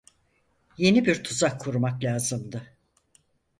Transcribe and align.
Yeni 0.77 1.05
bir 1.05 1.23
tuzak 1.23 1.59
kurmak 1.61 2.03
lazımdı. 2.03 2.77